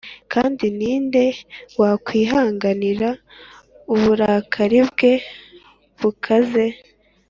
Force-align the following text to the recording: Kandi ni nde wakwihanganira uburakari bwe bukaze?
Kandi 0.33 0.65
ni 0.77 0.93
nde 1.05 1.25
wakwihanganira 1.79 3.09
uburakari 3.93 4.79
bwe 4.89 5.13
bukaze? 5.99 6.65